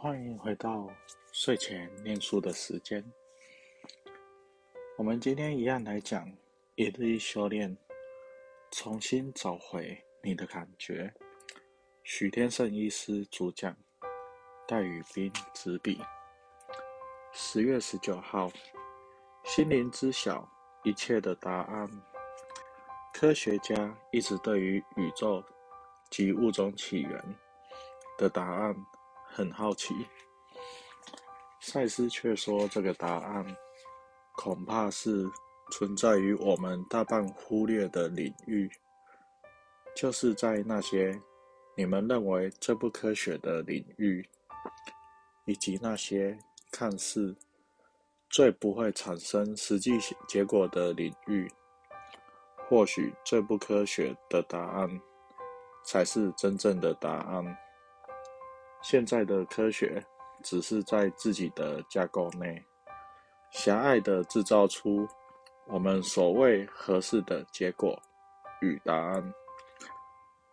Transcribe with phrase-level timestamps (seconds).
[0.00, 0.88] 欢迎回到
[1.32, 3.04] 睡前念书的时间。
[4.96, 6.32] 我们今天一样来讲
[6.76, 7.76] 一日一修炼，
[8.70, 11.12] 重新找回你的感觉。
[12.04, 13.76] 许天胜医师主讲，
[14.68, 16.00] 戴宇斌执笔。
[17.32, 18.52] 十月十九号，
[19.42, 20.48] 心灵知晓
[20.84, 21.90] 一切的答案。
[23.12, 25.42] 科学家一直对于宇宙
[26.08, 27.20] 及物种起源
[28.16, 28.76] 的答案
[29.38, 29.94] 很好奇，
[31.60, 33.56] 赛斯却说这个答案
[34.34, 35.24] 恐怕是
[35.70, 38.68] 存在于我们大半忽略的领域，
[39.94, 41.16] 就是在那些
[41.76, 44.28] 你们认为最不科学的领域，
[45.44, 46.36] 以及那些
[46.72, 47.36] 看似
[48.28, 49.92] 最不会产生实际
[50.26, 51.48] 结果的领域。
[52.68, 55.00] 或许最不科学的答案，
[55.84, 57.56] 才是真正的答案。
[58.82, 60.02] 现在的科学
[60.42, 62.64] 只是在自己的架构内，
[63.50, 65.06] 狭隘的制造出
[65.66, 68.00] 我们所谓合适的结果
[68.60, 69.34] 与答案，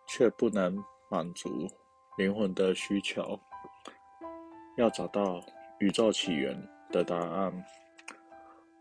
[0.06, 0.76] 却不能
[1.08, 1.68] 满足
[2.18, 3.38] 灵魂的需求。
[4.76, 5.40] 要找到
[5.78, 6.56] 宇宙起源
[6.90, 7.64] 的答案，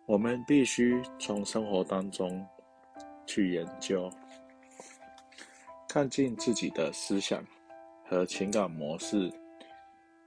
[0.06, 2.46] 我们必须从生活当中。
[3.28, 4.08] 去研究，
[5.90, 7.44] 看尽自己的思想
[8.08, 9.32] 和情感模式，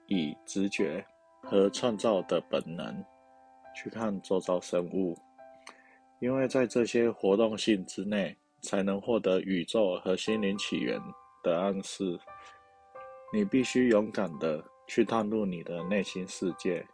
[0.07, 1.05] 以直觉
[1.43, 3.05] 和创造的本能
[3.75, 5.17] 去看周遭生物，
[6.21, 11.01] 因为在这些活动性之内，才能获得宇宙和心灵起源
[11.43, 12.19] 的暗示。
[13.33, 16.87] 你必须勇敢的去探入你的内心世界，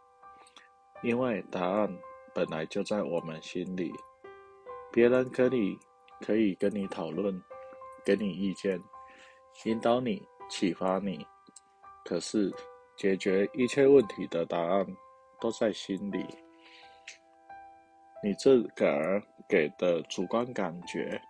[1.01, 1.97] 因为答案
[2.33, 3.91] 本来就在我们心里。
[4.91, 5.77] 别人可以。
[6.21, 7.43] 可以跟你讨论，
[8.05, 8.81] 给你意见，
[9.65, 11.25] 引导你，启发你。
[12.03, 12.53] 可是，
[12.97, 14.85] 解决一切问题的答案
[15.39, 16.25] 都在心里。
[18.23, 21.21] 你自个儿给的主观感觉，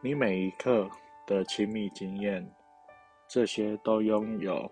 [0.00, 0.88] 你每一刻
[1.26, 2.48] 的亲密经验，
[3.28, 4.70] 这些都拥有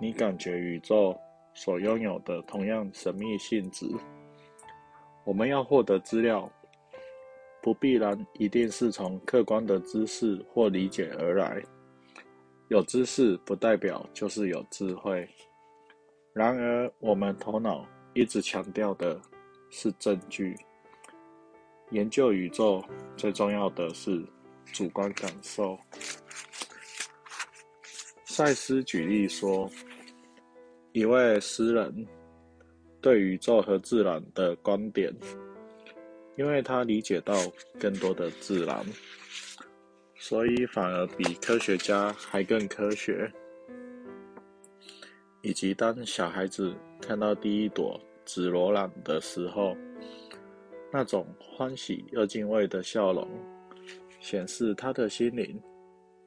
[0.00, 1.18] 你感觉宇宙
[1.54, 3.86] 所拥有的同样神秘性质。
[5.24, 6.50] 我们要获得资料。
[7.60, 11.60] 不必然一定是从客观的知识或理解而来，
[12.68, 15.26] 有知识不代表就是有智慧。
[16.34, 19.20] 然而，我们头脑一直强调的
[19.70, 20.54] 是证据。
[21.90, 22.84] 研究宇宙
[23.16, 24.22] 最重要的是
[24.66, 25.78] 主观感受。
[28.24, 29.70] 赛斯举例说，
[30.92, 32.06] 一位诗人
[33.00, 35.10] 对宇宙和自然的观点。
[36.36, 37.34] 因为他理解到
[37.80, 38.86] 更多的自然，
[40.18, 43.32] 所以反而比科学家还更科学。
[45.40, 49.76] 以及当小孩子看到第一朵紫罗兰的时候，
[50.92, 53.28] 那种欢喜又敬畏的笑容，
[54.20, 55.62] 显示他的心灵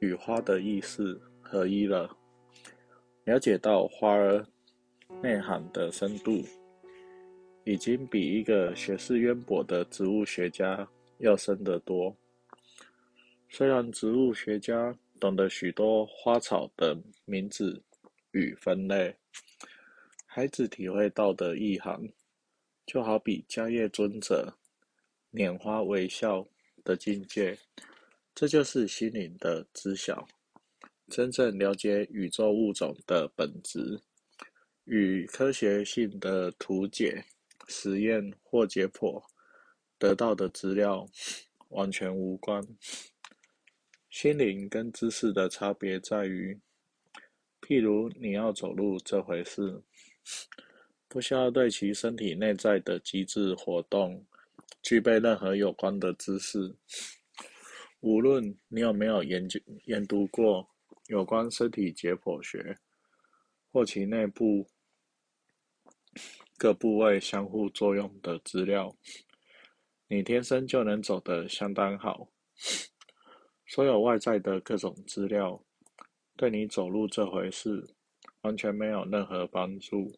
[0.00, 2.10] 与花的意识合一了，
[3.24, 4.44] 了解到花儿
[5.20, 6.42] 内涵的深度。
[7.64, 10.88] 已经比一个学识渊博的植物学家
[11.18, 12.16] 要深得多。
[13.54, 17.82] 虽然植物学家懂得许多花草的名字
[18.30, 19.14] 与分类，
[20.24, 22.00] 孩子体会到的意涵，
[22.86, 24.56] 就好比迦叶尊者
[25.32, 26.48] 拈花微笑
[26.82, 27.58] 的境界。
[28.34, 30.26] 这就是心灵的知晓，
[31.08, 34.00] 真正了解宇宙物种的本质，
[34.84, 37.22] 与科学性的图解。
[37.68, 39.22] 实验或解剖
[39.98, 41.06] 得到的资料
[41.68, 42.66] 完全无关。
[44.12, 46.60] 心灵跟知识的差别在于，
[47.62, 49.82] 譬如你要走路这回事，
[51.08, 54.22] 不需要对其身体内在的机制活动
[54.82, 56.76] 具备任何有关的知识。
[58.00, 60.68] 无论你有没有研究研读过
[61.06, 62.78] 有关身体解剖学
[63.72, 64.68] 或其内部。
[66.58, 68.94] 各部位相互作用的资料，
[70.06, 72.28] 你天生就能走得相当好。
[73.74, 75.64] 所有外在的各种资料，
[76.36, 77.94] 对你走路这回事
[78.42, 80.12] 完全没有任何帮助。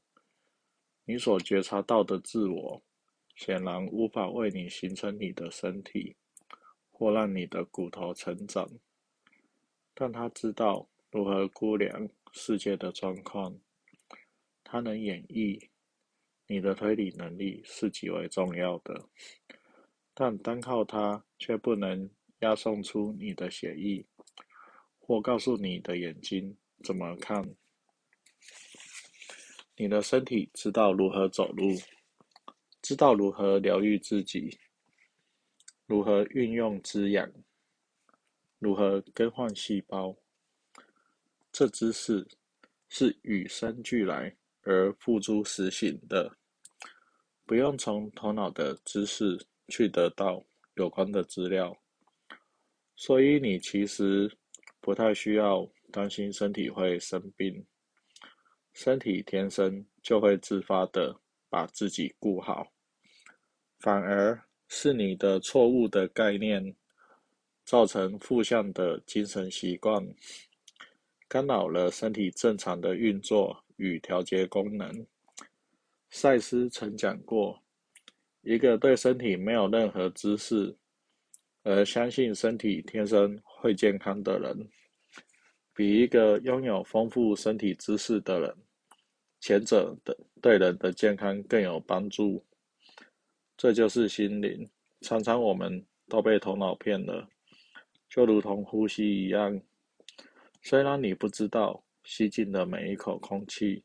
[1.04, 2.82] 你所觉察到的自我，
[3.36, 6.16] 显然无法为你形成你的身体，
[6.90, 8.68] 或让你的骨头成长。
[9.94, 13.56] 但他知道如何估量世界的状况，
[14.64, 15.68] 他能演绎。
[16.48, 19.08] 你的推理能力是极为重要的，
[20.12, 22.10] 但单靠它却不能
[22.44, 24.04] 押送出你的血液，
[25.00, 27.42] 或告诉你的眼睛怎么看。
[29.76, 31.70] 你的身体知道如何走路，
[32.82, 34.58] 知道如何疗愈自己，
[35.86, 37.32] 如何运用滋养，
[38.58, 40.14] 如何更换细胞。
[41.50, 42.28] 这知识
[42.90, 46.36] 是与生俱来而付诸实行的，
[47.46, 50.44] 不用从头脑的知识去得到
[50.74, 51.76] 有关的资料，
[53.06, 54.34] 所以你其实
[54.80, 57.62] 不太需要担心身体会生病。
[58.72, 61.14] 身体天生就会自发的
[61.50, 62.72] 把自己顾好，
[63.80, 66.74] 反而是你的错误的概念，
[67.66, 70.02] 造成负向的精神习惯，
[71.28, 75.06] 干扰了身体正常的运作与调节功能。
[76.08, 77.62] 赛斯曾讲过，
[78.40, 80.74] 一个对身体没有任何知识，
[81.64, 84.68] 而相信身体天生会健康的人，
[85.74, 88.54] 比一个拥有丰富身体知识的人。
[89.40, 92.44] 前者的对人的健康更有帮助，
[93.56, 94.70] 这就是心灵。
[95.00, 97.28] 常常我们都被头脑骗了，
[98.08, 99.60] 就如同呼吸一样。
[100.62, 103.82] 虽然你不知道吸进的每一口空气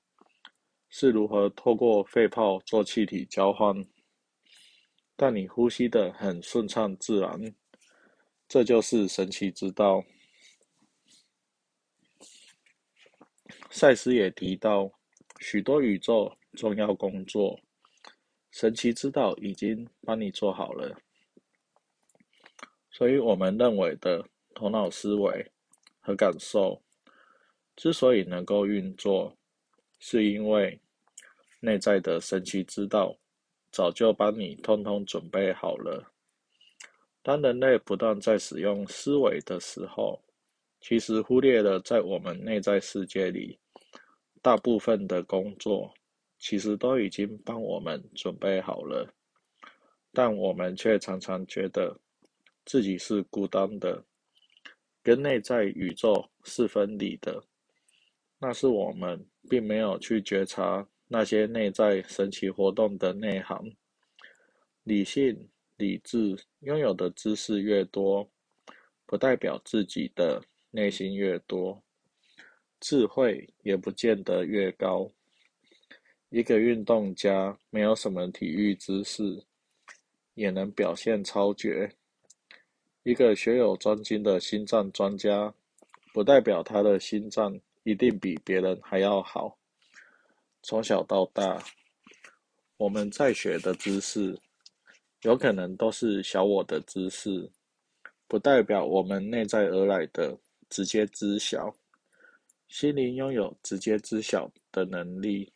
[0.90, 3.76] 是如何透过肺泡做气体交换，
[5.18, 7.38] 但你呼吸的很顺畅自然，
[8.50, 10.04] 这就是神奇之道。
[13.70, 14.92] 赛斯也提到。
[15.42, 17.58] 许多宇宙重要工作，
[18.52, 21.00] 神奇之道已经帮你做好了。
[22.92, 25.50] 所以，我们认为的头脑思维
[26.02, 26.84] 和感受
[27.78, 29.38] 之所以能够运作，
[29.98, 30.82] 是因为
[31.62, 33.18] 内在的神奇之道
[33.72, 36.12] 早就帮你通通准备好了。
[37.30, 40.20] 当人类不断在使用思维的时候，
[40.82, 43.56] 其实忽略了在我们内在世界里。
[44.42, 45.94] 大部分的工作
[46.40, 49.08] 其实都已经帮我们准备好了，
[50.12, 51.96] 但我们却常常觉得
[52.66, 54.04] 自己是孤单的，
[55.04, 57.44] 跟内在宇宙是分离的。
[58.40, 63.64] 那是我们并没有去觉察那些内在神奇活动的内涵。
[64.82, 65.48] 理性、
[65.80, 68.30] 理智拥有的知识越多，
[69.06, 71.82] 不代表自己的内心越多。
[72.82, 75.10] 智慧也不见得越高。
[76.30, 79.42] 一个运动家没有什么体育知识，
[80.34, 81.90] 也能表现超绝。
[83.04, 85.54] 一个学有专精的心脏专家，
[86.14, 89.58] 不代表他的心脏一定比别人还要好。
[90.62, 91.64] 从小到大，
[92.76, 94.38] 我们在学的知识，
[95.24, 97.52] 有可能都是小我的知识，
[98.28, 100.38] 不代表我们内在而来的
[100.70, 101.76] 直接知晓。
[102.70, 105.52] 心灵拥有直接知晓的能力，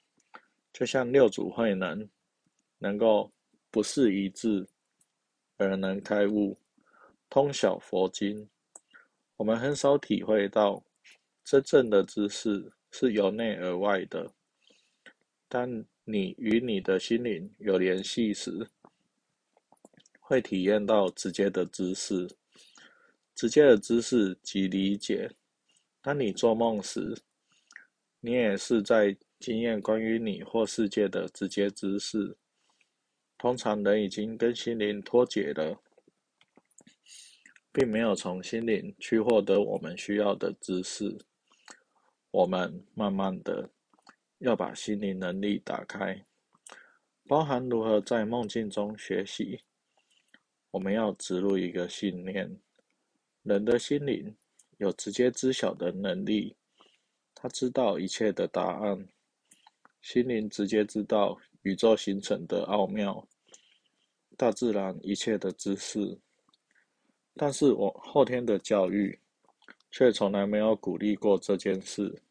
[0.73, 2.09] 就像六祖慧能，
[2.79, 3.31] 能够
[3.69, 4.67] 不是一致
[5.57, 6.57] 而能开悟，
[7.29, 8.49] 通晓佛经。
[9.37, 10.83] 我们很少体会到，
[11.45, 14.29] 真正的知识是由内而外的。
[15.47, 15.69] 当
[16.03, 18.67] 你与你的心灵有联系时，
[20.33, 22.27] 会体验到直接的知识。
[23.35, 25.29] 直接的知识及理解。
[26.01, 27.15] 当你做梦时，
[28.19, 32.35] 你也是在经验关于你或世界的直接知识。
[33.37, 35.79] 通常人已经跟心灵脱节了，
[37.71, 41.15] 并没有从心灵去获得我们需要的知识。
[42.31, 43.69] 我们慢慢的
[44.39, 46.25] 要把心灵能力打开，
[47.27, 49.61] 包含如何在梦境中学习。
[50.73, 52.59] 我们要植入一个信念：
[53.43, 54.35] 人的心灵。
[54.77, 56.57] 有直接知晓的能力，
[57.35, 59.07] 他知道一切的答案，
[60.01, 63.25] 心灵直接知道宇宙形成的奥妙，
[64.35, 66.17] 大自然一切的知识。
[67.35, 69.17] 但是我后天的教育
[69.89, 72.21] 却从来没有鼓励过这件事。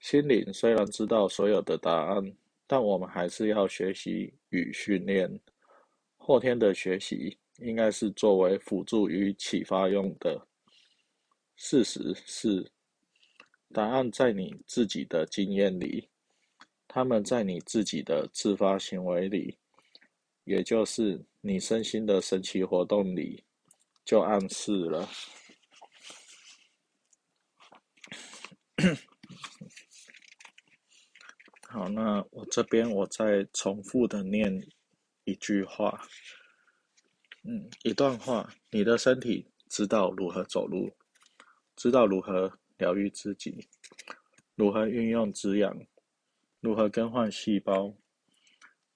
[0.00, 2.34] 心灵虽然知道所有的答案，
[2.66, 5.38] 但我们还是要学习与训练。
[6.26, 10.48] 后天的学习应该是作为辅助与启发用的。
[11.54, 12.72] 事实是，
[13.74, 16.08] 答案在你自己的经验里，
[16.88, 19.54] 他们在你自己的自发行为里，
[20.44, 23.44] 也就是你身心的神奇活动里，
[24.02, 25.06] 就暗示了。
[31.68, 34.66] 好，那我这边我再重复的念
[35.24, 36.06] 一句话，
[37.42, 40.94] 嗯，一段话，你的身体知道如何走路。
[41.76, 43.66] 知道如何疗愈自己，
[44.54, 45.76] 如何运用滋养，
[46.60, 47.92] 如何更换细胞，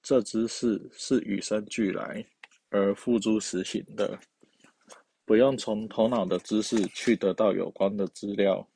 [0.01, 2.25] 这知识是与生俱来
[2.71, 4.21] 而付诸实行的，
[5.25, 8.69] 不用从头脑的知识去得到有关的资料。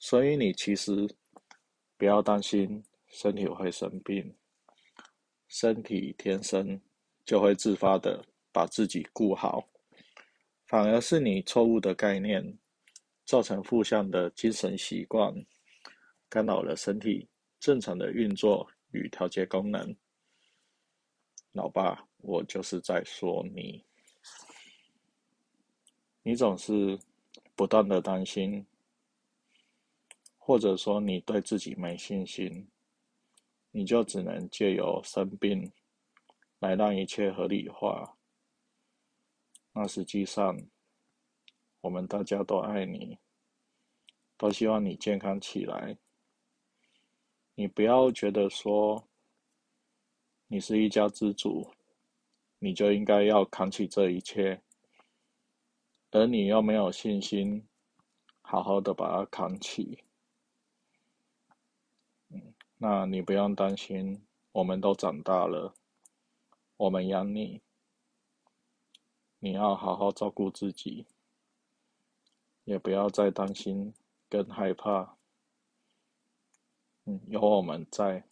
[0.00, 1.08] 所以你其实
[1.96, 4.34] 不要担心身体会生病，
[5.48, 6.80] 身体天生
[7.24, 9.68] 就会自发的把自己顾好，
[10.66, 12.56] 反而是你错误的概念，
[13.24, 15.34] 造成负向的精神习惯，
[16.28, 17.28] 干扰了身体。
[17.60, 19.96] 正常的运作与调节功能，
[21.50, 23.84] 老爸，我就是在说你，
[26.22, 26.96] 你总是
[27.56, 28.64] 不断的担心，
[30.36, 32.68] 或者说你对自己没信心，
[33.70, 35.72] 你就只能借由生病
[36.58, 38.16] 来让一切合理化。
[39.72, 40.58] 那实际上，
[41.80, 43.18] 我们大家都爱你，
[44.36, 45.96] 都希望你健康起来。
[47.54, 49.08] 你不要觉得说，
[50.48, 51.72] 你是一家之主，
[52.58, 54.62] 你就应该要扛起这一切，
[56.10, 57.64] 而你又没有信心，
[58.42, 60.02] 好好的把它扛起。
[62.80, 65.74] 那你不用担心，我们都长大了，
[66.76, 67.60] 我们养你，
[69.40, 71.04] 你要好好照顾自己，
[72.62, 73.92] 也不要再担心
[74.28, 75.16] 跟害怕。
[77.26, 78.27] 有我们在，